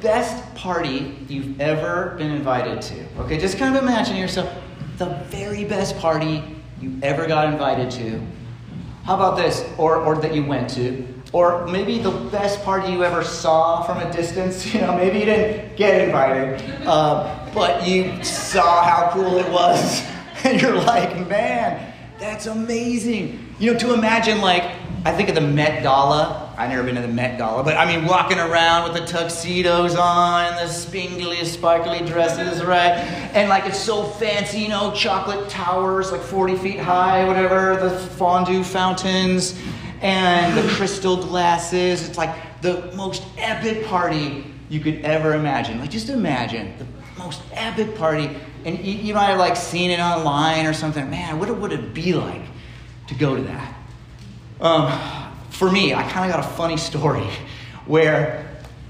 [0.00, 3.06] best party you've ever been invited to?
[3.20, 4.52] Okay, just kind of imagine yourself
[4.98, 6.42] the very best party
[6.80, 8.20] you ever got invited to.
[9.04, 9.64] How about this?
[9.78, 11.06] Or, or that you went to.
[11.32, 14.66] Or maybe the best party you ever saw from a distance.
[14.74, 20.02] You know, maybe you didn't get invited, uh, but you saw how cool it was.
[20.42, 23.54] And you're like, man, that's amazing.
[23.58, 24.64] You know, to imagine, like,
[25.04, 26.49] I think of the Met Gala.
[26.60, 29.96] I've never been to the Met Gala, but I mean, walking around with the tuxedos
[29.96, 32.98] on, and the spingly, sparkly dresses, right?
[33.32, 37.88] And like, it's so fancy, you know, chocolate towers, like 40 feet high, whatever, the
[37.98, 39.58] fondue fountains,
[40.02, 42.06] and the crystal glasses.
[42.06, 45.80] It's like the most epic party you could ever imagine.
[45.80, 46.86] Like, just imagine the
[47.18, 48.36] most epic party.
[48.66, 51.08] And you, you might have like seen it online or something.
[51.08, 52.42] Man, what would it be like
[53.06, 53.74] to go to that?
[54.60, 55.29] Um,
[55.60, 57.28] for me, I kind of got a funny story
[57.84, 58.48] where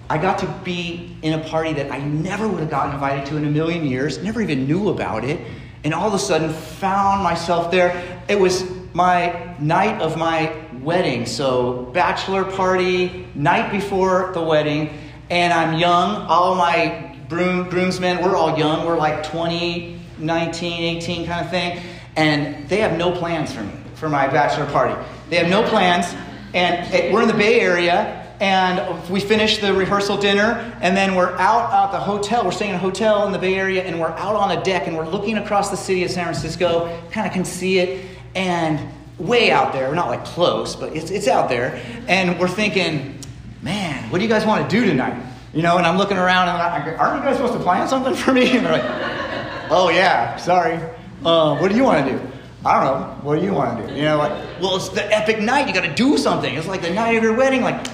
[0.09, 3.37] I got to be in a party that I never would have gotten invited to
[3.37, 5.41] in a million years, never even knew about it,
[5.83, 8.23] and all of a sudden found myself there.
[8.29, 14.97] It was my night of my wedding, so bachelor party, night before the wedding,
[15.29, 16.25] and I'm young.
[16.29, 21.83] All my groom, groomsmen, we're all young, we're like 20, 19, 18 kind of thing,
[22.15, 24.95] and they have no plans for me for my bachelor party.
[25.31, 26.15] They have no plans,
[26.55, 31.15] and it, we're in the Bay Area, and we finish the rehearsal dinner, and then
[31.15, 32.45] we're out at the hotel.
[32.45, 34.87] We're staying in a hotel in the Bay Area, and we're out on a deck,
[34.87, 37.01] and we're looking across the city of San Francisco.
[37.11, 38.81] Kind of can see it, and
[39.19, 41.81] way out there, not like close, but it's, it's out there.
[42.09, 43.19] And we're thinking,
[43.63, 45.23] man, what do you guys want to do tonight?
[45.53, 47.87] You know, and I'm looking around, and I go, aren't you guys supposed to plan
[47.89, 48.51] something for me?
[48.57, 50.79] And they're like, oh yeah, sorry.
[51.25, 52.31] Uh, what do you want to do?
[52.65, 53.17] I don't know.
[53.23, 53.95] What do you want to do?
[53.95, 55.67] You know, like, well, it's the epic night.
[55.67, 56.55] You got to do something.
[56.55, 57.87] It's like the night of your wedding, like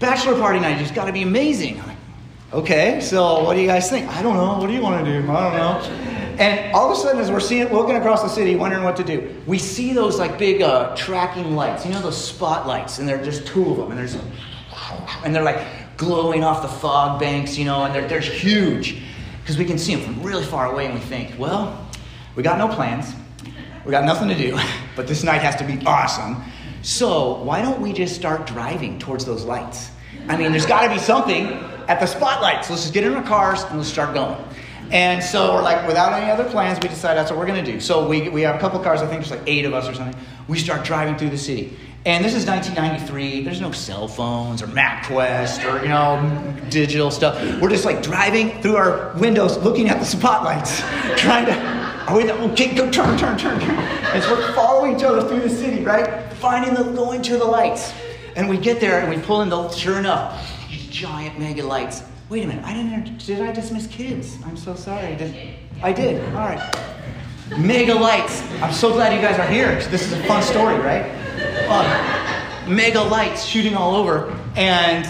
[0.00, 0.80] bachelor party night.
[0.80, 1.78] It's got to be amazing.
[1.78, 1.96] Like,
[2.52, 4.08] okay, so what do you guys think?
[4.08, 4.58] I don't know.
[4.58, 5.30] What do you want to do?
[5.30, 6.04] I don't know.
[6.38, 9.04] And all of a sudden, as we're seeing, looking across the city, wondering what to
[9.04, 11.84] do, we see those like big uh, tracking lights.
[11.84, 14.16] You know those spotlights, and there's just two of them, and there's,
[15.24, 19.00] and they're like glowing off the fog banks, you know, and they're they're huge
[19.40, 21.88] because we can see them from really far away, and we think, well,
[22.34, 23.14] we got no plans.
[23.88, 24.54] We got nothing to do,
[24.96, 26.36] but this night has to be awesome.
[26.82, 29.90] So, why don't we just start driving towards those lights?
[30.28, 31.46] I mean, there's got to be something
[31.88, 32.68] at the spotlights.
[32.68, 34.36] Let's just get in our cars and let's start going.
[34.90, 37.72] And so we're like, without any other plans, we decide that's what we're going to
[37.72, 37.80] do.
[37.80, 39.94] So we, we have a couple cars, I think there's like eight of us or
[39.94, 40.20] something.
[40.48, 41.74] We start driving through the city.
[42.04, 43.42] And this is 1993.
[43.42, 47.40] There's no cell phones or MapQuest or, you know, digital stuff.
[47.60, 50.80] We're just like driving through our windows looking at the spotlights,
[51.16, 51.52] trying to
[52.08, 54.22] the, okay, go turn, turn, turn, turn.
[54.22, 56.32] So we're following each other through the city, right?
[56.34, 57.92] Finding the, going to the lights.
[58.34, 62.02] And we get there and we pull in the, sure enough, these giant mega lights.
[62.28, 64.38] Wait a minute, I didn't, did I dismiss kids?
[64.44, 65.06] I'm so sorry.
[65.06, 65.54] I did.
[65.82, 66.74] I did, all right.
[67.58, 68.42] Mega lights.
[68.62, 69.74] I'm so glad you guys are here.
[69.90, 71.10] This is a fun story, right?
[71.68, 74.34] Uh, mega lights shooting all over.
[74.56, 75.06] And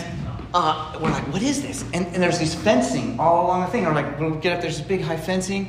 [0.54, 1.82] uh, we're like, what is this?
[1.94, 3.84] And, and there's this fencing all along the thing.
[3.84, 5.69] We're like, we'll get up, there's this big high fencing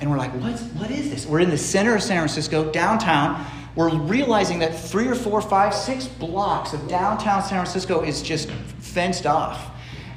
[0.00, 1.26] and we're like, What's, what is this?
[1.26, 3.44] We're in the center of San Francisco, downtown.
[3.76, 8.50] We're realizing that three or four, five, six blocks of downtown San Francisco is just
[8.50, 9.70] fenced off.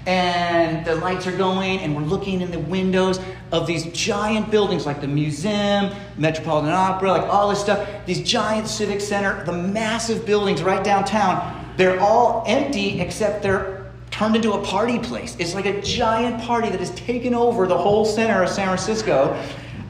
[0.06, 3.22] And the lights are going, and we're looking in the windows
[3.54, 7.88] of these giant buildings like the museum, Metropolitan Opera, like all this stuff.
[8.06, 14.36] These giant civic center, the massive buildings right downtown, they're all empty except they're turned
[14.36, 15.36] into a party place.
[15.40, 19.40] It's like a giant party that has taken over the whole center of San Francisco.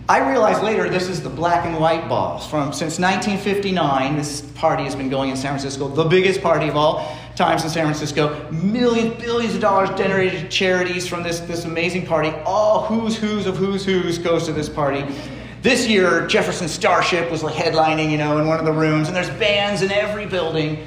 [0.09, 2.46] I realized later this is the black and white balls.
[2.46, 6.75] From since 1959, this party has been going in San Francisco, the biggest party of
[6.75, 8.52] all times in San Francisco.
[8.52, 12.31] Millions, billions of dollars generated to charities from this, this amazing party.
[12.46, 15.06] All who's who's of who's who's goes to this party.
[15.62, 19.16] This year, Jefferson Starship was like headlining, you know, in one of the rooms, and
[19.16, 20.85] there's bands in every building.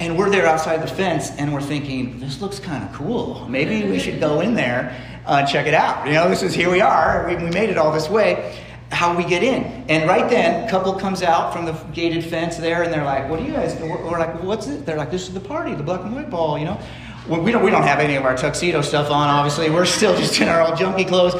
[0.00, 3.48] And we're there outside the fence, and we're thinking, this looks kind of cool.
[3.48, 4.96] Maybe we should go in there
[5.28, 6.06] uh, check it out.
[6.06, 7.26] You know, this is here we are.
[7.28, 8.58] We, we made it all this way.
[8.90, 9.64] How we get in?
[9.88, 13.28] And right then, a couple comes out from the gated fence there, and they're like,
[13.28, 15.82] "What do you guys?" We're like, "What's it?" They're like, "This is the party, the
[15.82, 16.80] black and white ball." You know,
[17.28, 19.28] well, we don't we don't have any of our tuxedo stuff on.
[19.28, 21.34] Obviously, we're still just in our old junky clothes.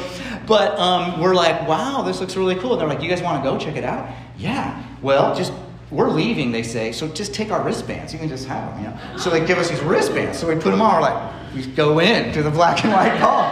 [0.45, 3.43] But um, we're like, "Wow, this looks really cool." And they're like, "You guys want
[3.43, 4.07] to go check it out?"
[4.37, 4.85] Yeah.
[5.01, 5.51] Well, just
[5.91, 8.13] we're leaving, they say, so just take our wristbands.
[8.13, 9.17] You can just have them, you know.
[9.17, 10.37] So they give us these wristbands.
[10.37, 10.95] So we put them on.
[10.95, 13.51] We're like, we go in to the black and white ball.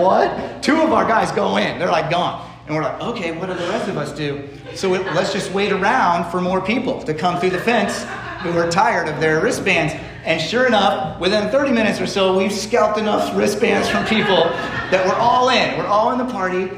[0.00, 0.62] What?
[0.62, 1.78] Two of our guys go in.
[1.78, 2.50] They're like gone.
[2.66, 4.48] And we're like, okay, what do the rest of us do?
[4.74, 8.04] So let's just wait around for more people to come through the fence
[8.40, 9.92] who are tired of their wristbands.
[10.24, 14.44] And sure enough, within 30 minutes or so, we've scalped enough wristbands from people
[14.90, 15.76] that we're all in.
[15.76, 16.70] We're all in the party.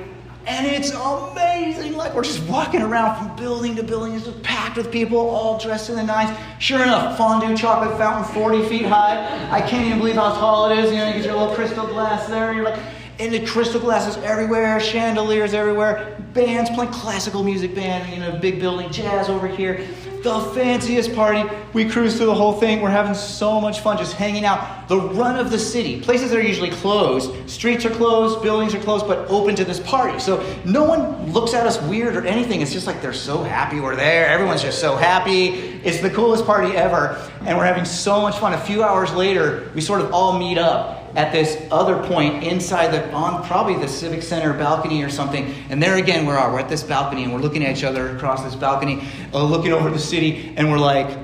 [0.47, 1.97] And it's amazing.
[1.97, 4.14] Like we're just walking around from building to building.
[4.14, 6.37] It's just packed with people, all dressed in the nines.
[6.61, 9.50] Sure enough, fondue chocolate fountain, 40 feet high.
[9.50, 10.91] I can't even believe how tall it is.
[10.91, 12.49] You know, you get your little crystal glass there.
[12.49, 12.81] And you're like,
[13.18, 18.60] and the crystal glasses everywhere, chandeliers everywhere, bands playing classical music band, you know, big
[18.60, 19.86] building, jazz over here.
[20.22, 21.48] The fanciest party.
[21.72, 22.82] We cruise through the whole thing.
[22.82, 24.88] We're having so much fun just hanging out.
[24.88, 26.00] The run of the city.
[26.00, 27.48] Places are usually closed.
[27.48, 30.18] Streets are closed, buildings are closed, but open to this party.
[30.18, 32.60] So no one looks at us weird or anything.
[32.60, 34.26] It's just like they're so happy we're there.
[34.26, 35.50] Everyone's just so happy.
[35.84, 37.16] It's the coolest party ever.
[37.42, 38.52] And we're having so much fun.
[38.52, 42.88] A few hours later, we sort of all meet up at this other point inside
[42.88, 45.52] the on probably the civic center balcony or something.
[45.70, 48.14] And there again we are we're at this balcony and we're looking at each other
[48.14, 49.02] across this balcony
[49.32, 51.18] uh, looking over the city and we're like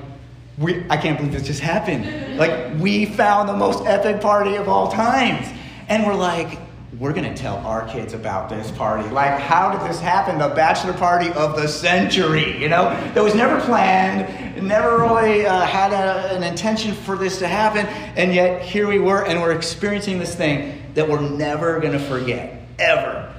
[0.57, 2.37] we, i can't believe this just happened.
[2.37, 5.47] Like we found the most epic party of all times.
[5.87, 6.57] And we're like
[6.99, 9.09] we're going to tell our kids about this party.
[9.09, 10.37] Like, how did this happen?
[10.37, 12.89] The bachelor party of the century, you know?
[13.13, 17.87] That was never planned, never really uh, had a, an intention for this to happen,
[18.15, 21.99] and yet here we were, and we're experiencing this thing that we're never going to
[21.99, 23.33] forget, ever.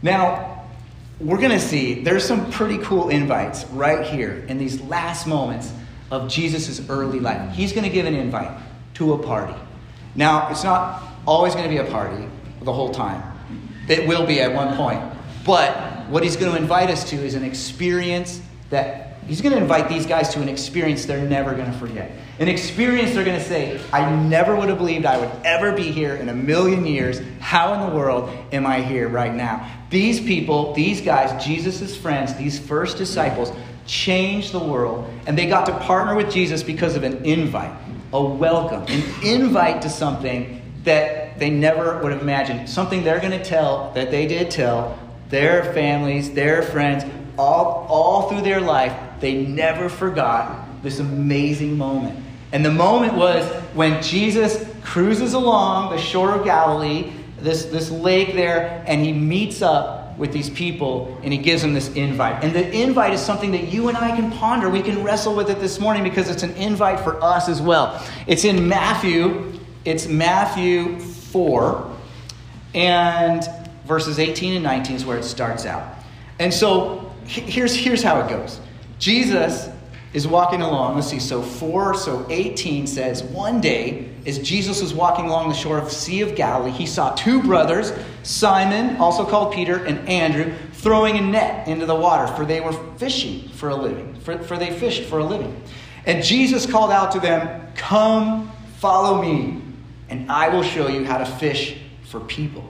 [0.00, 0.68] Now,
[1.18, 5.72] we're going to see there's some pretty cool invites right here in these last moments
[6.12, 7.52] of Jesus' early life.
[7.52, 8.50] He's going to give an invite
[8.94, 9.54] to a party.
[10.14, 12.28] Now, it's not always going to be a party
[12.64, 13.22] the whole time.
[13.88, 15.02] It will be at one point.
[15.44, 19.60] But what he's going to invite us to is an experience that he's going to
[19.60, 22.12] invite these guys to an experience they're never going to forget.
[22.38, 25.90] An experience they're going to say, I never would have believed I would ever be
[25.90, 27.20] here in a million years.
[27.40, 29.70] How in the world am I here right now?
[29.90, 33.52] These people, these guys, Jesus' friends, these first disciples,
[33.86, 37.72] changed the world, and they got to partner with Jesus because of an invite,
[38.12, 40.62] a welcome, an invite to something
[41.38, 42.68] they never would have imagined.
[42.68, 44.98] Something they're going to tell that they did tell
[45.28, 47.04] their families, their friends,
[47.38, 48.94] all, all through their life.
[49.20, 52.22] They never forgot this amazing moment.
[52.52, 58.34] And the moment was when Jesus cruises along the shore of Galilee, this, this lake
[58.34, 62.44] there, and he meets up with these people and he gives them this invite.
[62.44, 64.68] And the invite is something that you and I can ponder.
[64.68, 68.04] We can wrestle with it this morning because it's an invite for us as well.
[68.26, 69.58] It's in Matthew.
[69.84, 71.00] It's Matthew
[71.32, 71.96] 4,
[72.74, 73.48] and
[73.86, 75.96] verses 18 and 19 is where it starts out.
[76.38, 78.60] And so here's, here's how it goes
[78.98, 79.68] Jesus
[80.12, 80.96] is walking along.
[80.96, 85.54] Let's see, so 4, so 18 says, One day, as Jesus was walking along the
[85.54, 87.92] shore of the Sea of Galilee, he saw two brothers,
[88.22, 92.72] Simon, also called Peter, and Andrew, throwing a net into the water, for they were
[92.98, 95.62] fishing for a living, for, for they fished for a living.
[96.04, 99.61] And Jesus called out to them, Come, follow me
[100.12, 102.64] and I will show you how to fish for people.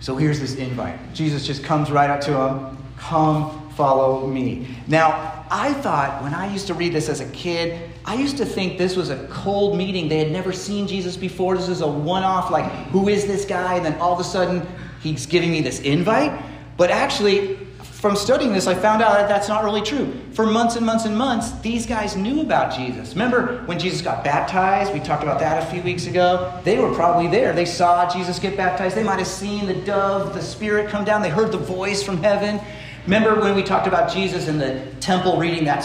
[0.00, 1.12] So here's this invite.
[1.12, 4.66] Jesus just comes right up to him Come, follow me.
[4.88, 8.44] Now, I thought when I used to read this as a kid, I used to
[8.44, 10.08] think this was a cold meeting.
[10.08, 11.56] They had never seen Jesus before.
[11.56, 13.76] This is a one off, like, who is this guy?
[13.76, 14.66] And then all of a sudden,
[15.00, 16.42] he's giving me this invite.
[16.76, 17.57] But actually,
[17.98, 20.14] from studying this, I found out that that's not really true.
[20.32, 23.10] For months and months and months, these guys knew about Jesus.
[23.10, 24.92] Remember when Jesus got baptized?
[24.92, 26.60] We talked about that a few weeks ago.
[26.62, 27.52] They were probably there.
[27.52, 28.96] They saw Jesus get baptized.
[28.96, 31.22] They might have seen the dove, the Spirit come down.
[31.22, 32.60] They heard the voice from heaven.
[33.02, 35.84] Remember when we talked about Jesus in the temple reading that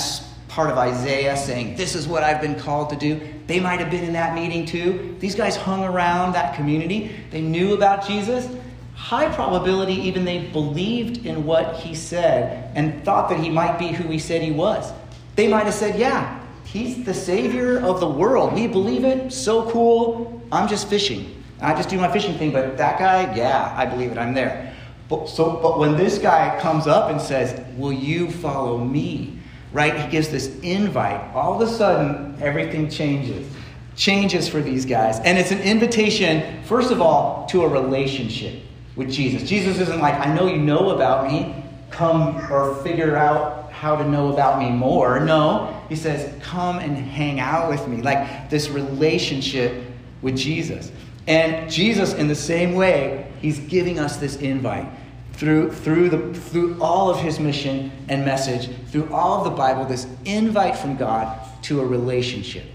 [0.49, 3.19] part of Isaiah saying, This is what I've been called to do?
[3.47, 5.15] They might have been in that meeting too.
[5.19, 7.15] These guys hung around that community.
[7.31, 8.47] They knew about Jesus
[9.03, 13.89] high probability even they believed in what he said and thought that he might be
[13.89, 14.93] who he said he was.
[15.35, 18.53] They might have said, Yeah, he's the savior of the world.
[18.53, 19.33] We believe it.
[19.33, 20.41] So cool.
[20.53, 21.43] I'm just fishing.
[21.59, 24.17] I just do my fishing thing, but that guy, yeah, I believe it.
[24.17, 24.73] I'm there.
[25.09, 29.37] But, so, but when this guy comes up and says, Will you follow me?
[29.73, 29.99] Right?
[29.99, 31.19] He gives this invite.
[31.35, 33.45] All of a sudden, everything changes.
[33.97, 35.19] Changes for these guys.
[35.19, 38.63] And it's an invitation, first of all, to a relationship
[38.95, 39.47] with Jesus.
[39.47, 44.07] Jesus isn't like, I know you know about me, come or figure out how to
[44.07, 45.19] know about me more.
[45.19, 49.83] No, he says, come and hang out with me, like this relationship
[50.21, 50.91] with Jesus.
[51.27, 54.87] And Jesus, in the same way, he's giving us this invite
[55.33, 59.85] through, through, the, through all of his mission and message, through all of the Bible,
[59.85, 62.65] this invite from God to a relationship.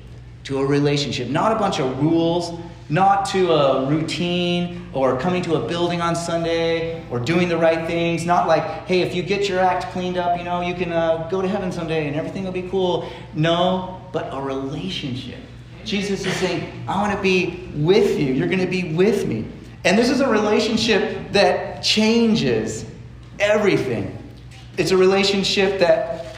[0.45, 1.29] To a relationship.
[1.29, 2.59] Not a bunch of rules,
[2.89, 7.87] not to a routine or coming to a building on Sunday or doing the right
[7.87, 8.25] things.
[8.25, 11.29] Not like, hey, if you get your act cleaned up, you know, you can uh,
[11.31, 13.11] go to heaven someday and everything will be cool.
[13.35, 15.39] No, but a relationship.
[15.85, 18.33] Jesus is saying, I want to be with you.
[18.33, 19.47] You're going to be with me.
[19.85, 22.85] And this is a relationship that changes
[23.39, 24.17] everything.
[24.77, 26.37] It's a relationship that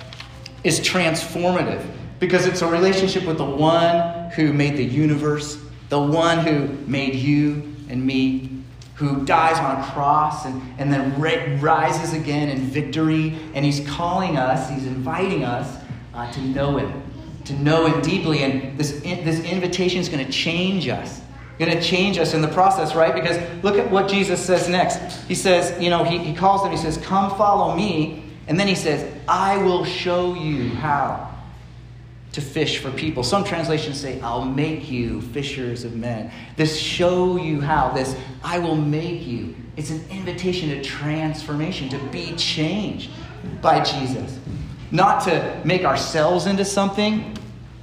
[0.63, 1.85] is transformative
[2.19, 5.59] because it's a relationship with the one who made the universe,
[5.91, 8.63] the one who made you and me,
[8.95, 11.21] who dies on a cross and, and then
[11.61, 13.37] rises again in victory.
[13.55, 15.77] And he's calling us, he's inviting us
[16.15, 17.03] uh, to know him,
[17.45, 18.43] to know him deeply.
[18.43, 21.21] And this, this invitation is going to change us
[21.61, 23.15] going to change us in the process, right?
[23.15, 24.97] Because look at what Jesus says next.
[25.29, 28.25] He says, you know, he, he calls them, he says, Come follow me.
[28.49, 31.30] And then he says, I will show you how
[32.33, 33.23] to fish for people.
[33.23, 36.31] Some translations say, I'll make you fishers of men.
[36.57, 39.55] This show you how, this I will make you.
[39.77, 43.11] It's an invitation to transformation, to be changed
[43.61, 44.39] by Jesus.
[44.91, 47.37] Not to make ourselves into something,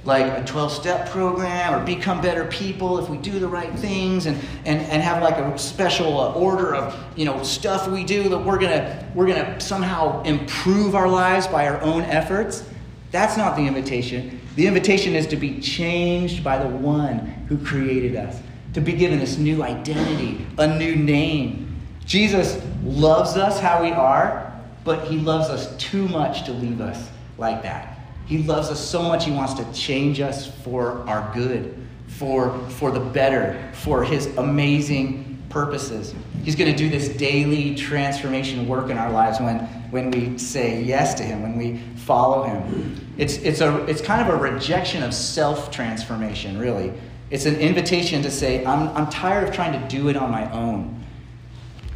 [0.08, 4.26] like a 12 step program or become better people if we do the right things
[4.26, 8.28] and, and, and have like a special uh, order of you know stuff we do
[8.28, 12.64] that we're gonna we're gonna somehow improve our lives by our own efforts
[13.10, 18.16] that's not the invitation the invitation is to be changed by the one who created
[18.16, 18.40] us
[18.74, 24.52] to be given this new identity a new name jesus loves us how we are
[24.84, 27.98] but he loves us too much to leave us like that
[28.28, 31.74] he loves us so much, He wants to change us for our good,
[32.08, 36.14] for, for the better, for His amazing purposes.
[36.44, 40.82] He's going to do this daily transformation work in our lives when, when we say
[40.82, 43.14] yes to Him, when we follow Him.
[43.16, 46.92] It's, it's, a, it's kind of a rejection of self transformation, really.
[47.30, 50.50] It's an invitation to say, I'm, I'm tired of trying to do it on my
[50.52, 51.04] own,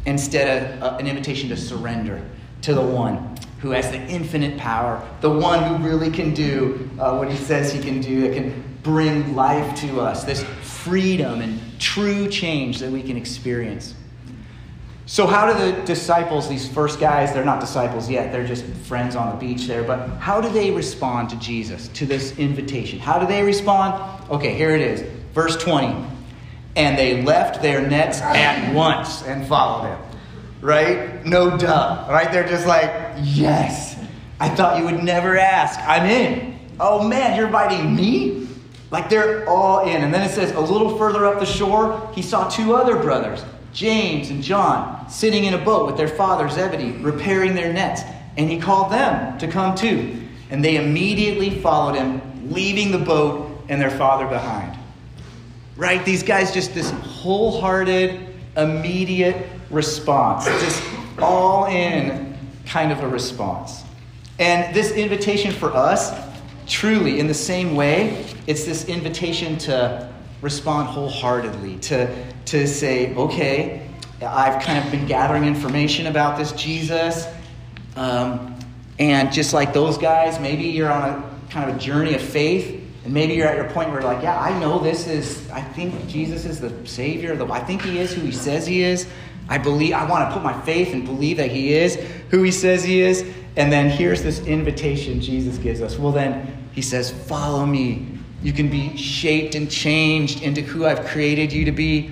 [0.05, 2.23] instead of uh, an invitation to surrender
[2.61, 7.15] to the one who has the infinite power, the one who really can do uh,
[7.15, 11.59] what he says he can do, that can bring life to us, this freedom and
[11.79, 13.95] true change that we can experience.
[15.05, 19.15] So, how do the disciples, these first guys, they're not disciples yet, they're just friends
[19.15, 22.99] on the beach there, but how do they respond to Jesus, to this invitation?
[22.99, 24.29] How do they respond?
[24.29, 25.01] Okay, here it is.
[25.33, 26.07] Verse 20.
[26.75, 29.99] And they left their nets at once and followed him
[30.63, 31.23] right?
[31.25, 32.31] No duh, right?
[32.31, 32.89] They're just like,
[33.21, 33.99] yes,
[34.39, 35.79] I thought you would never ask.
[35.81, 36.57] I'm in.
[36.79, 38.47] Oh man, you're inviting me?
[38.89, 40.03] Like they're all in.
[40.03, 43.43] And then it says, a little further up the shore, he saw two other brothers,
[43.73, 48.03] James and John, sitting in a boat with their father Zebedee, repairing their nets.
[48.37, 50.21] And he called them to come too.
[50.49, 54.77] And they immediately followed him, leaving the boat and their father behind.
[55.75, 56.05] Right?
[56.05, 60.45] These guys just this wholehearted, immediate response.
[60.45, 60.83] Just
[61.19, 63.83] all in kind of a response.
[64.39, 66.11] And this invitation for us,
[66.67, 70.12] truly, in the same way, it's this invitation to
[70.43, 73.87] respond wholeheartedly, to, to say, okay,
[74.21, 77.25] I've kind of been gathering information about this Jesus.
[77.95, 78.55] Um,
[78.99, 82.81] and just like those guys, maybe you're on a kind of a journey of faith.
[83.05, 85.61] And maybe you're at your point where you're like, yeah, I know this is, I
[85.61, 87.35] think Jesus is the Savior.
[87.35, 89.07] The, I think He is who He says He is.
[89.49, 91.95] I believe I want to put my faith and believe that he is
[92.29, 93.25] who he says he is.
[93.55, 95.97] And then here's this invitation Jesus gives us.
[95.97, 98.07] Well, then he says, Follow me.
[98.43, 102.11] You can be shaped and changed into who I've created you to be.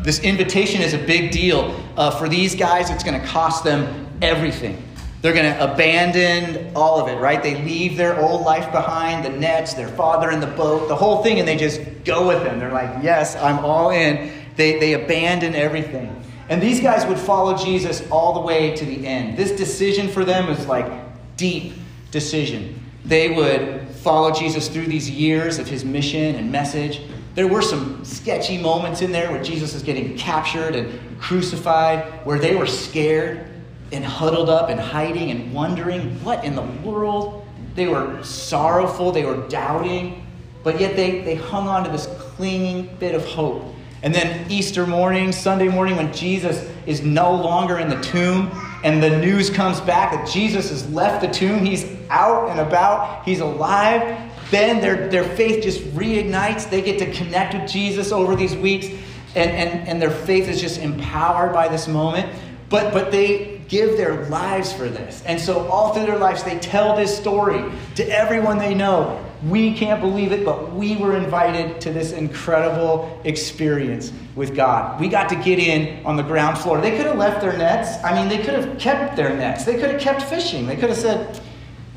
[0.00, 1.74] This invitation is a big deal.
[1.96, 4.82] Uh, for these guys, it's going to cost them everything.
[5.22, 7.42] They're going to abandon all of it, right?
[7.42, 11.22] They leave their old life behind, the nets, their father in the boat, the whole
[11.22, 12.58] thing, and they just go with him.
[12.58, 14.30] They're like, yes, I'm all in.
[14.56, 16.22] They, they abandon everything.
[16.48, 19.38] And these guys would follow Jesus all the way to the end.
[19.38, 20.92] This decision for them was like
[21.36, 21.72] deep
[22.10, 22.82] decision.
[23.04, 27.02] They would follow Jesus through these years of his mission and message.
[27.34, 32.38] There were some sketchy moments in there where Jesus is getting captured and crucified, where
[32.38, 33.46] they were scared
[33.92, 37.46] and huddled up and hiding and wondering what in the world.
[37.74, 40.26] They were sorrowful, they were doubting,
[40.62, 44.84] but yet they, they hung on to this clinging bit of hope and then Easter
[44.84, 48.50] morning, Sunday morning, when Jesus is no longer in the tomb,
[48.82, 53.24] and the news comes back that Jesus has left the tomb, he's out and about,
[53.24, 56.68] he's alive, then their, their faith just reignites.
[56.68, 58.86] They get to connect with Jesus over these weeks,
[59.34, 62.30] and, and, and their faith is just empowered by this moment.
[62.68, 65.22] But, but they give their lives for this.
[65.24, 67.64] And so, all through their lives, they tell this story
[67.94, 69.24] to everyone they know.
[69.48, 75.00] We can't believe it, but we were invited to this incredible experience with God.
[75.00, 76.80] We got to get in on the ground floor.
[76.80, 78.02] They could have left their nets.
[78.04, 79.64] I mean, they could have kept their nets.
[79.64, 80.66] They could have kept fishing.
[80.66, 81.40] They could have said,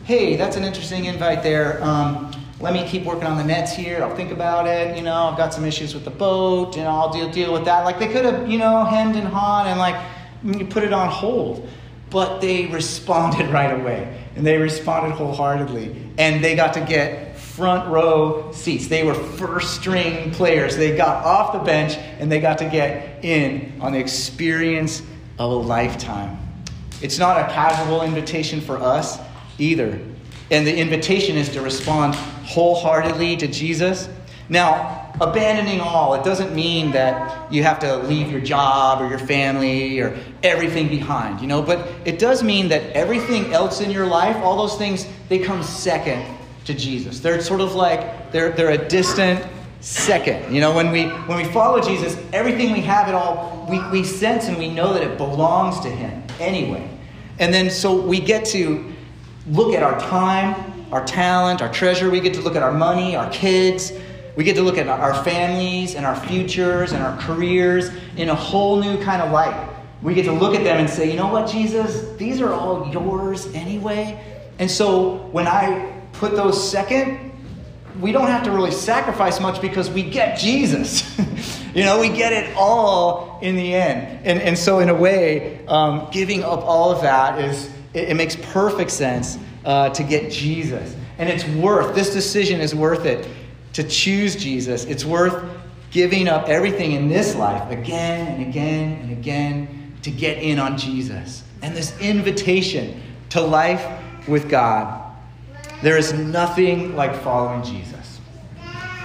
[0.05, 1.83] hey, that's an interesting invite there.
[1.83, 4.03] Um, let me keep working on the nets here.
[4.03, 4.95] I'll think about it.
[4.95, 7.85] You know, I've got some issues with the boat, and I'll deal, deal with that.
[7.85, 11.67] Like they could have, you know, hemmed and hawed and like put it on hold.
[12.12, 14.24] But they responded right away.
[14.35, 16.12] And they responded wholeheartedly.
[16.19, 18.85] And they got to get front row seats.
[18.88, 20.77] They were first string players.
[20.77, 25.01] They got off the bench and they got to get in on the experience
[25.39, 26.38] of a lifetime.
[27.01, 29.19] It's not a casual invitation for us
[29.57, 30.00] either.
[30.51, 34.09] And the invitation is to respond wholeheartedly to Jesus.
[34.47, 39.19] Now, abandoning all, it doesn't mean that you have to leave your job or your
[39.19, 44.05] family or everything behind, you know, but it does mean that everything else in your
[44.05, 46.24] life, all those things, they come second
[46.65, 47.19] to Jesus.
[47.19, 49.45] They're sort of like they're they're a distant
[49.81, 50.53] second.
[50.53, 54.03] You know, when we when we follow Jesus, everything we have it all we, we
[54.03, 56.88] sense and we know that it belongs to him anyway.
[57.39, 58.93] And then so we get to
[59.47, 62.09] look at our time, our talent, our treasure.
[62.09, 63.93] We get to look at our money, our kids.
[64.35, 68.35] We get to look at our families and our futures and our careers in a
[68.35, 69.69] whole new kind of light.
[70.01, 72.91] We get to look at them and say, you know what, Jesus, these are all
[72.91, 74.21] yours anyway.
[74.59, 77.31] And so when I put those second,
[77.99, 81.17] we don't have to really sacrifice much because we get Jesus.
[81.73, 84.25] you know, we get it all in the end.
[84.25, 88.13] And, and so, in a way, um, giving up all of that is, it, it
[88.15, 90.95] makes perfect sense uh, to get Jesus.
[91.17, 93.27] And it's worth, this decision is worth it
[93.73, 94.85] to choose Jesus.
[94.85, 95.43] It's worth
[95.91, 100.77] giving up everything in this life again and again and again to get in on
[100.77, 101.43] Jesus.
[101.61, 103.83] And this invitation to life
[104.27, 105.01] with God.
[105.81, 108.19] There is nothing like following Jesus.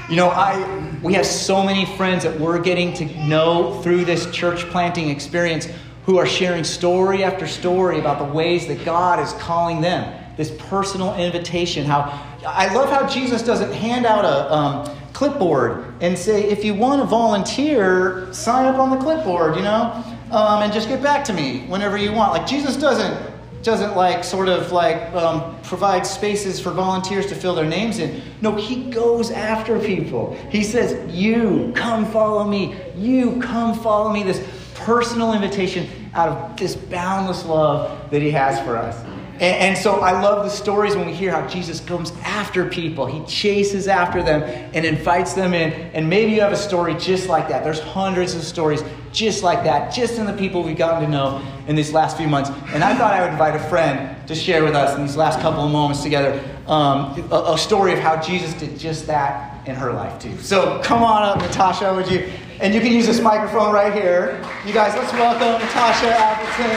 [0.09, 4.31] You know, I we have so many friends that we're getting to know through this
[4.33, 5.69] church planting experience
[6.11, 10.13] who are sharing story after story about the ways that God is calling them.
[10.37, 11.85] This personal invitation.
[11.85, 12.01] How
[12.45, 17.01] I love how Jesus doesn't hand out a um, clipboard and say, if you want
[17.01, 20.03] to volunteer, sign up on the clipboard, you know,
[20.33, 22.33] um, and just get back to me whenever you want.
[22.33, 23.31] Like Jesus doesn't
[23.63, 28.21] doesn't like sort of like um, provide spaces for volunteers to fill their names in.
[28.41, 30.35] No, he goes after people.
[30.51, 32.75] He says, You come follow me.
[32.97, 34.23] You come follow me.
[34.23, 34.43] This
[34.75, 39.03] personal invitation out of this boundless love that he has for us.
[39.35, 43.07] And, and, so I love the stories when we hear how Jesus comes after people.
[43.07, 44.43] He chases after them
[44.75, 45.73] and invites them in.
[45.95, 47.65] And maybe you have a story just like that.
[47.65, 51.43] There's hundreds of stories just like that, just in the people we've gotten to know
[51.69, 52.51] in these last few months.
[52.75, 55.41] And I thought I would invite a friend to share with us in these last
[55.41, 59.75] couple of moments together um, a, a story of how Jesus did just that in
[59.75, 60.37] her life, too.
[60.39, 62.31] So come on up, Natasha, would you?
[62.61, 64.37] And you can use this microphone right here.
[64.67, 66.77] You guys, let's welcome Natasha Appleton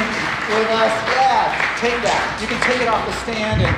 [0.55, 0.93] with us.
[1.11, 2.39] Yeah, take that.
[2.39, 3.75] You can take it off the stand and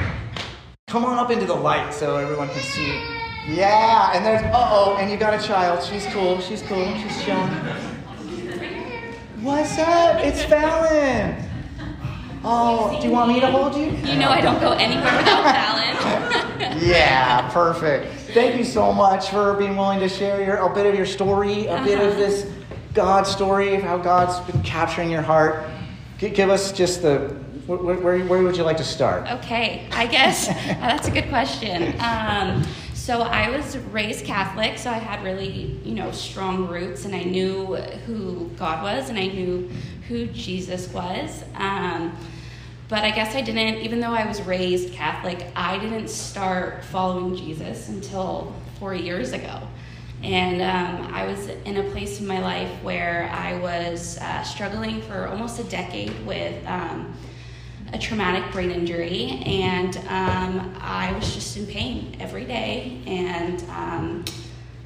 [0.85, 3.01] come on up into the light so everyone can see.
[3.47, 5.83] Yeah, and there's, uh oh, and you got a child.
[5.83, 6.39] She's cool.
[6.41, 6.93] She's cool.
[6.93, 7.49] She's showing.
[9.41, 10.23] What's up?
[10.23, 11.43] It's Fallon.
[12.43, 13.85] Oh, do you want me to hold you?
[13.85, 16.77] You know I don't go anywhere without Fallon.
[16.87, 18.24] yeah, perfect.
[18.35, 21.67] Thank you so much for being willing to share your, a bit of your story,
[21.67, 22.19] a bit of uh-huh.
[22.19, 22.51] this
[22.93, 25.65] God story of how God's been capturing your heart.
[26.17, 27.29] Give us just the
[27.65, 29.31] where, where, where would you like to start?
[29.39, 31.95] Okay, I guess uh, that's a good question.
[32.01, 37.15] Um, so I was raised Catholic, so I had really, you know, strong roots, and
[37.15, 39.69] I knew who God was, and I knew
[40.09, 41.41] who Jesus was.
[41.55, 42.17] Um,
[42.87, 47.35] but I guess I didn't, even though I was raised Catholic, I didn't start following
[47.35, 49.59] Jesus until four years ago.
[50.23, 55.01] And um, I was in a place in my life where I was uh, struggling
[55.01, 57.15] for almost a decade with um,
[57.93, 63.01] a traumatic brain injury, and um, I was just in pain every day.
[63.05, 64.25] And um,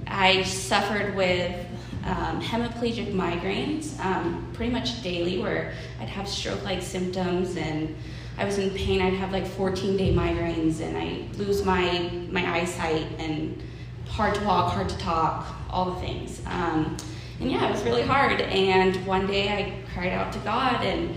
[0.08, 1.69] I suffered with
[2.10, 7.96] um, hemiplegic migraines um, pretty much daily, where I'd have stroke like symptoms and
[8.38, 9.02] I was in pain.
[9.02, 13.62] I'd have like 14 day migraines, and I lose my, my eyesight, and
[14.08, 16.42] hard to walk, hard to talk, all the things.
[16.46, 16.98] Um,
[17.40, 18.42] and yeah, it was really hard.
[18.42, 21.16] And one day I cried out to God and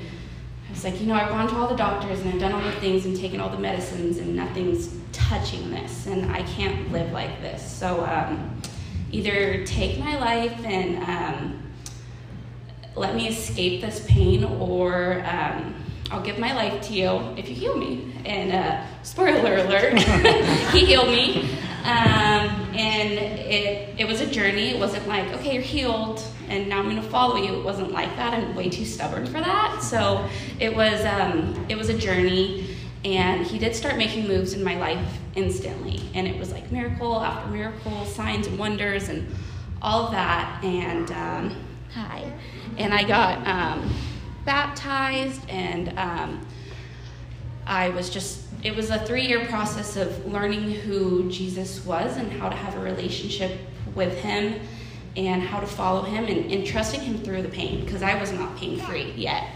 [0.69, 2.63] I was like, you know, I've gone to all the doctors and I've done all
[2.63, 7.11] the things and taken all the medicines and nothing's touching this and I can't live
[7.13, 7.63] like this.
[7.63, 8.63] So um,
[9.13, 11.63] either take my life and um,
[12.97, 15.75] let me escape this pain or um,
[16.11, 18.13] I'll give my life to you if you heal me.
[18.25, 19.99] And uh, spoiler alert,
[20.73, 21.49] he healed me.
[21.85, 24.71] Um, and it, it was a journey.
[24.71, 27.55] It wasn't like, okay, you're healed and now I'm going to follow you.
[27.55, 28.35] It wasn't like that.
[28.35, 29.83] I'm way too stubborn for that.
[29.83, 30.29] So
[30.61, 32.72] it was, um, it was a journey.
[33.05, 36.01] And he did start making moves in my life instantly.
[36.15, 39.35] And it was like miracle after miracle, signs and wonders, and
[39.81, 40.63] all of that.
[40.63, 41.57] And um,
[41.93, 42.33] hi.
[42.79, 43.93] And I got um,
[44.45, 46.47] baptized, and um,
[47.67, 52.31] I was just, it was a three year process of learning who Jesus was and
[52.33, 53.59] how to have a relationship
[53.97, 54.61] with him
[55.17, 58.33] and how to follow him and, and trusting him through the pain because I was
[58.33, 59.49] not pain free yet.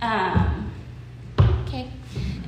[0.00, 0.71] Um.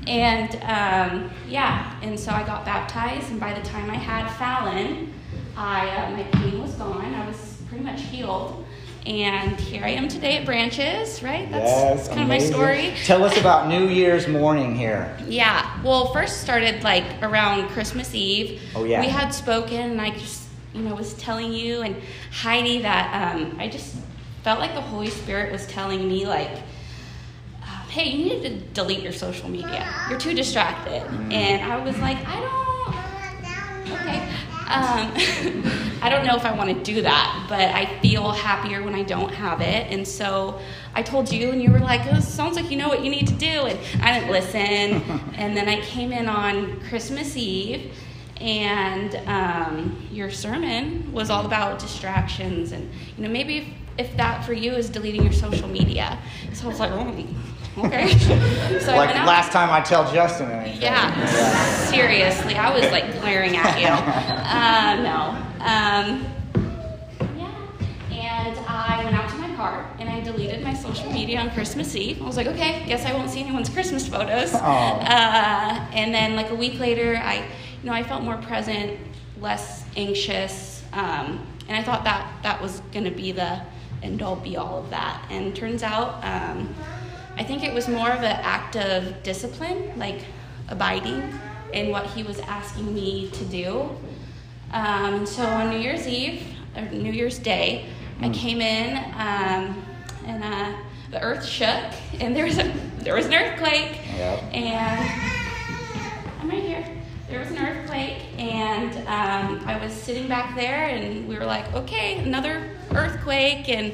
[0.07, 5.13] And um, yeah, and so I got baptized, and by the time I had Fallon,
[5.57, 7.15] I, uh, my pain was gone.
[7.15, 8.65] I was pretty much healed.
[9.07, 11.51] And here I am today at Branches, right?
[11.51, 12.55] That's, yes, kind amazing.
[12.55, 12.95] of my story.
[13.05, 15.15] Tell us about New Year's morning here.
[15.27, 15.83] Yeah.
[15.83, 18.63] Well, first started like around Christmas Eve.
[18.75, 19.01] Oh, yeah.
[19.01, 21.97] We had spoken, and I just, you know, was telling you and
[22.31, 23.95] Heidi that um, I just
[24.43, 26.63] felt like the Holy Spirit was telling me, like,
[27.95, 29.89] hey, you need to delete your social media.
[30.11, 31.03] You're too distracted.
[31.03, 31.33] Mm.
[31.33, 32.65] And I was like, I don't.
[33.93, 34.19] Okay.
[34.67, 38.97] Um, I don't know if I want to do that, but I feel happier when
[38.97, 39.93] I don't have it.
[39.93, 40.61] And so
[40.93, 43.29] I told you, and you were like, oh, sounds like you know what you need
[43.29, 43.47] to do.
[43.47, 44.61] And I didn't listen.
[45.37, 47.93] and then I came in on Christmas Eve,
[48.41, 52.73] and um, your sermon was all about distractions.
[52.73, 56.19] And, you know, maybe if, if that for you is deleting your social media.
[56.53, 57.05] So I was like, oh,
[57.79, 58.09] Okay.
[58.85, 60.83] So like last time I tell Justin anything.
[60.83, 61.91] Yeah, yeah.
[61.91, 63.87] Seriously, I was like glaring at you.
[63.89, 65.65] uh, no.
[65.65, 66.27] Um,
[67.39, 67.71] yeah.
[68.13, 71.97] And I went out to my car and I deleted my social media on Christmas
[71.97, 72.21] Eve.
[72.21, 74.53] I was like, okay, guess I won't see anyone's Christmas photos.
[74.65, 78.99] Uh, and then like a week later, I, you know, I felt more present,
[79.41, 83.61] less anxious, um, and I thought that that was going to be the
[84.03, 85.27] end all be all of that.
[85.31, 86.23] And turns out.
[86.25, 86.75] Um,
[87.37, 90.21] I think it was more of an act of discipline, like
[90.69, 91.33] abiding
[91.73, 93.91] in what he was asking me to do.
[94.73, 96.43] Um, so on New Year's Eve,
[96.77, 97.87] or New Year's Day,
[98.21, 98.33] I hmm.
[98.33, 99.85] came in um,
[100.27, 100.73] and uh,
[101.11, 104.43] the earth shook, and there was a there was an earthquake, yep.
[104.53, 105.11] and
[106.41, 106.87] I'm right here.
[107.29, 111.73] There was an earthquake, and um, I was sitting back there, and we were like,
[111.75, 113.93] okay, another earthquake, and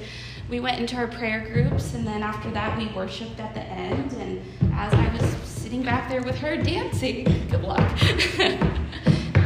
[0.50, 4.12] we went into our prayer groups, and then after that, we worshiped at the end.
[4.14, 4.42] And
[4.74, 7.78] as I was sitting back there with her dancing, good luck,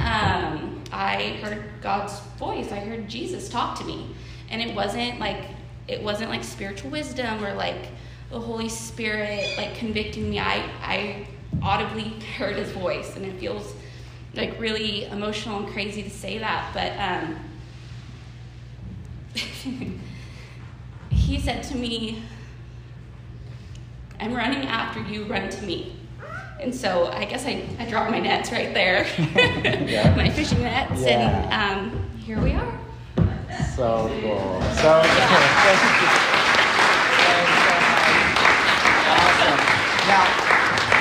[0.03, 2.73] um, I heard God's voice.
[2.73, 4.15] I heard Jesus talk to me,
[4.49, 5.45] and it wasn't like
[5.87, 7.89] it wasn't like spiritual wisdom or like
[8.31, 10.39] the Holy Spirit like convicting me.
[10.39, 11.27] I I
[11.63, 13.75] audibly heard His voice, and it feels
[14.33, 16.93] like really emotional and crazy to say that, but.
[16.99, 17.39] Um,
[21.25, 22.23] he said to me,
[24.21, 25.97] I'm running after you, run to me.
[26.61, 29.05] And so I guess I, I dropped my nets right there,
[30.17, 31.49] my fishing nets, yeah.
[31.51, 32.79] and um, here we are.
[33.75, 34.63] So cool.
[34.77, 35.75] So yeah.
[39.11, 39.59] awesome.
[40.09, 40.25] Now,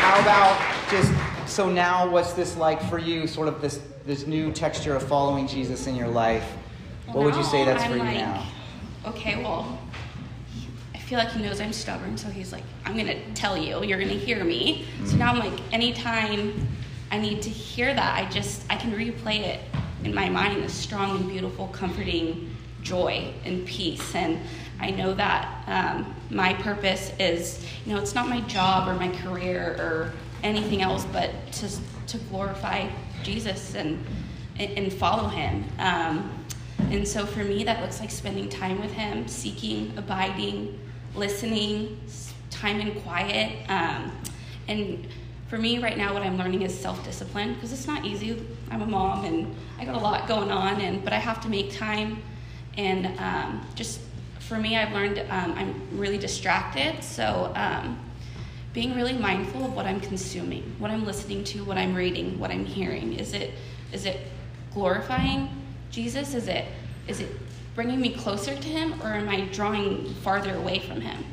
[0.01, 1.11] how about just
[1.53, 5.47] so now what's this like for you, sort of this this new texture of following
[5.47, 6.49] Jesus in your life?
[7.07, 8.45] What would you say that's I'm for like, you now?
[9.05, 9.77] Okay, well,
[11.13, 14.13] feel like he knows I'm stubborn, so he's like, I'm gonna tell you, you're gonna
[14.13, 14.83] hear me.
[14.97, 15.05] Mm-hmm.
[15.05, 16.67] So now I'm like, anytime
[17.11, 19.59] I need to hear that, I just I can replay it
[20.03, 24.15] in my mind, this strong and beautiful, comforting joy and peace.
[24.15, 24.39] And
[24.79, 29.15] I know that um, my purpose is, you know, it's not my job or my
[29.17, 31.69] career or anything else, but to
[32.07, 32.89] to glorify
[33.21, 34.03] Jesus and
[34.57, 35.63] and follow Him.
[35.77, 36.43] Um,
[36.89, 40.79] and so for me, that looks like spending time with Him, seeking, abiding,
[41.15, 41.99] listening,
[42.49, 43.69] time in quiet.
[43.69, 44.11] Um,
[44.67, 45.07] and
[45.47, 48.45] for me right now, what I'm learning is self discipline because it's not easy.
[48.71, 51.49] I'm a mom and I got a lot going on, and but I have to
[51.49, 52.21] make time.
[52.77, 53.99] And um, just
[54.39, 57.03] for me, I've learned um, I'm really distracted.
[57.03, 57.99] So um,
[58.73, 62.49] being really mindful of what I'm consuming, what I'm listening to, what I'm reading, what
[62.49, 63.13] I'm hearing.
[63.13, 63.51] Is it
[63.91, 64.19] is it
[64.73, 65.49] glorifying
[65.91, 66.33] Jesus?
[66.33, 66.65] Is it
[67.07, 67.29] is it
[67.75, 71.23] bringing me closer to Him, or am I drawing farther away from Him?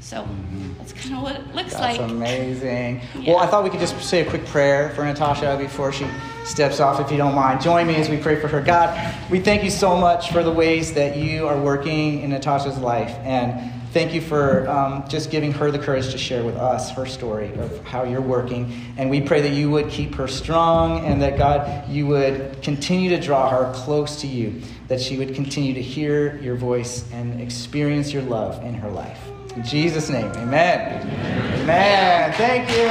[0.00, 0.74] So mm-hmm.
[0.78, 1.98] that's kind of what it looks that's like.
[1.98, 3.02] That's amazing.
[3.18, 3.34] Yeah.
[3.34, 6.06] Well, I thought we could just say a quick prayer for Natasha before she
[6.44, 7.60] steps off, if you don't mind.
[7.60, 8.60] Join me as we pray for her.
[8.60, 12.78] God, we thank you so much for the ways that you are working in Natasha's
[12.78, 13.10] life.
[13.18, 17.04] And thank you for um, just giving her the courage to share with us her
[17.04, 18.72] story of how you're working.
[18.96, 23.10] And we pray that you would keep her strong and that, God, you would continue
[23.10, 27.40] to draw her close to you that she would continue to hear your voice and
[27.40, 29.20] experience your love in her life.
[29.54, 31.06] In Jesus' name, amen.
[31.06, 31.60] Amen.
[31.60, 32.32] amen.
[32.32, 32.88] Thank you.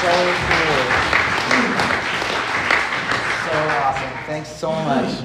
[0.00, 0.10] So
[0.46, 1.14] cool.
[3.44, 4.26] So awesome.
[4.26, 5.24] Thanks so much.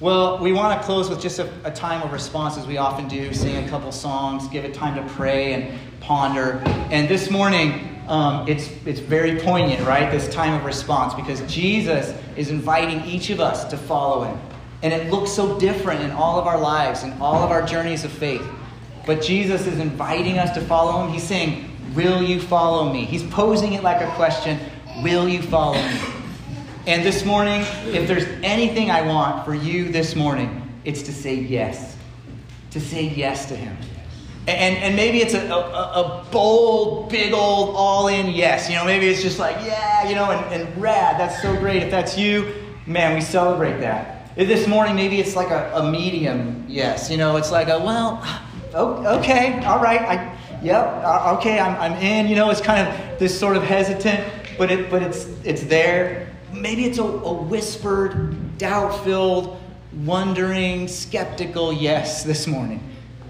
[0.00, 3.08] Well, we want to close with just a, a, time of response, as we often
[3.08, 6.62] do, sing a couple songs, give it time to pray and ponder.
[6.92, 10.10] And this morning, um, it's, it's very poignant, right?
[10.10, 14.40] This time of response, because Jesus is inviting each of us to follow him.
[14.82, 18.04] And it looks so different in all of our lives and all of our journeys
[18.04, 18.46] of faith.
[19.06, 21.12] But Jesus is inviting us to follow him.
[21.12, 23.04] He's saying, Will you follow me?
[23.04, 24.58] He's posing it like a question
[25.02, 26.00] Will you follow me?
[26.86, 31.34] And this morning, if there's anything I want for you this morning, it's to say
[31.34, 31.96] yes.
[32.70, 33.76] To say yes to Him.
[34.48, 38.68] And, and maybe it's a, a, a bold, big old, all in yes.
[38.70, 41.20] You know, maybe it's just like, yeah, you know, and, and rad.
[41.20, 41.82] That's so great.
[41.82, 42.54] If that's you,
[42.86, 44.34] man, we celebrate that.
[44.36, 47.10] This morning, maybe it's like a, a medium yes.
[47.10, 48.24] You know, it's like a, well,
[48.74, 52.26] okay, all right, I, yep, uh, okay, I'm, I'm in.
[52.26, 56.34] You know, it's kind of this sort of hesitant, but, it, but it's, it's there.
[56.54, 59.60] Maybe it's a, a whispered, doubt filled,
[60.04, 62.82] wondering, skeptical yes this morning.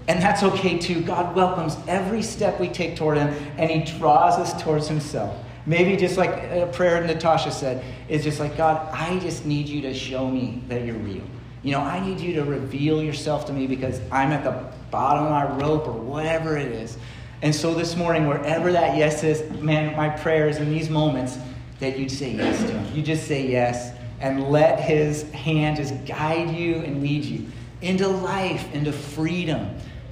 [0.09, 1.01] And that's okay too.
[1.03, 3.27] God welcomes every step we take toward Him,
[3.59, 5.37] and He draws us towards Himself.
[5.67, 9.81] Maybe just like a prayer Natasha said, is just like, God, I just need you
[9.83, 11.21] to show me that you're real.
[11.61, 15.25] You know, I need you to reveal yourself to me because I'm at the bottom
[15.25, 16.97] of my rope or whatever it is.
[17.43, 21.37] And so this morning, wherever that yes is, man, my prayer is in these moments
[21.79, 22.95] that you'd say yes to him.
[22.95, 27.45] You just say yes and let his hand just guide you and lead you
[27.81, 29.69] into life, into freedom,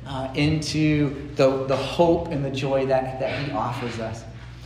[0.08, 4.24] uh, into the, the hope and the joy that, that he offers us.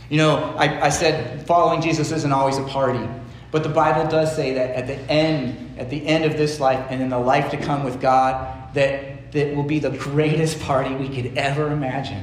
[0.08, 3.06] You know, I, I said following Jesus isn't always a party,
[3.50, 6.86] but the Bible does say that at the end, at the end of this life
[6.90, 10.94] and in the life to come with God, that, that will be the greatest party
[10.94, 12.22] we could ever imagine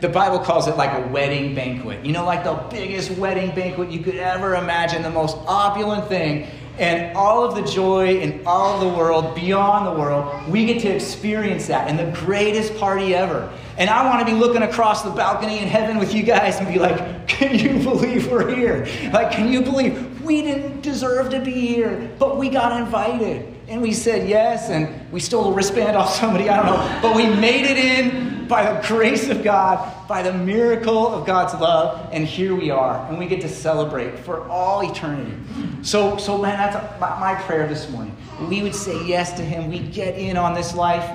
[0.00, 2.04] the Bible calls it like a wedding banquet.
[2.04, 6.46] You know, like the biggest wedding banquet you could ever imagine, the most opulent thing.
[6.78, 10.80] And all of the joy in all of the world, beyond the world, we get
[10.82, 13.52] to experience that in the greatest party ever.
[13.76, 16.68] And I want to be looking across the balcony in heaven with you guys and
[16.68, 18.86] be like, can you believe we're here?
[19.12, 23.54] Like, can you believe we didn't deserve to be here, but we got invited?
[23.68, 27.14] And we said yes, and we stole a wristband off somebody, I don't know, but
[27.14, 32.08] we made it in by the grace of God, by the miracle of God's love,
[32.12, 35.36] and here we are, and we get to celebrate for all eternity.
[35.82, 38.16] So, so man, that's my prayer this morning.
[38.48, 39.68] We would say yes to Him.
[39.70, 41.08] We get in on this life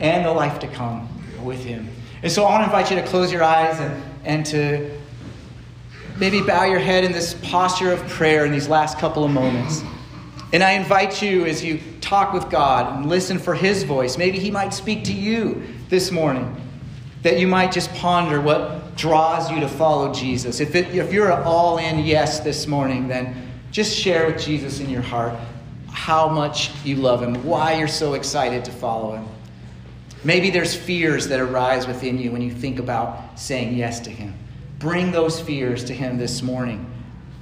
[0.00, 1.08] and the life to come
[1.44, 1.88] with Him.
[2.22, 4.90] And so I want to invite you to close your eyes and, and to
[6.16, 9.82] maybe bow your head in this posture of prayer in these last couple of moments.
[10.52, 14.16] And I invite you as you talk with God and listen for His voice.
[14.16, 16.56] Maybe He might speak to you this morning
[17.22, 20.60] that you might just ponder what draws you to follow Jesus.
[20.60, 24.88] If, it, if you're all in yes this morning, then just share with Jesus in
[24.88, 25.34] your heart
[25.90, 29.26] how much you love him, why you're so excited to follow him.
[30.24, 34.34] Maybe there's fears that arise within you when you think about saying yes to him.
[34.78, 36.90] Bring those fears to him this morning.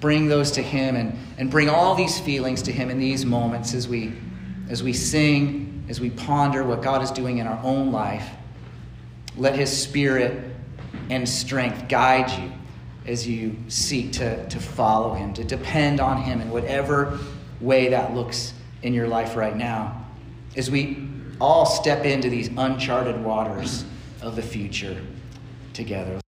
[0.00, 3.74] Bring those to him and, and bring all these feelings to him in these moments
[3.74, 4.12] as we,
[4.68, 8.28] as we sing, as we ponder what God is doing in our own life.
[9.36, 10.52] Let his spirit
[11.10, 12.52] and strength guide you
[13.06, 17.18] as you seek to, to follow him, to depend on him in whatever
[17.60, 20.04] way that looks in your life right now.
[20.56, 21.08] As we
[21.40, 23.84] all step into these uncharted waters
[24.22, 25.00] of the future
[25.72, 26.20] together.